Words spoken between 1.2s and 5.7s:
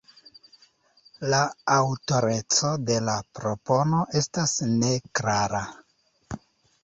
La aŭtoreco de la propono estas neklara.